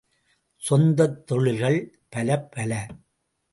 சொந்தத் 0.61 1.27
தொழில்கள் 1.27 1.79
பலப்பல! 2.15 2.73